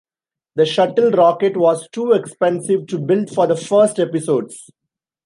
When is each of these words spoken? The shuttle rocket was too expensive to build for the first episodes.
The 0.55 0.65
shuttle 0.65 1.11
rocket 1.11 1.55
was 1.55 1.87
too 1.91 2.13
expensive 2.13 2.87
to 2.87 2.97
build 2.97 3.29
for 3.29 3.45
the 3.45 3.55
first 3.55 3.99
episodes. 3.99 4.67